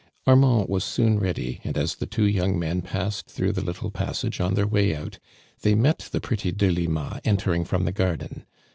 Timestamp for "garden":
7.91-8.43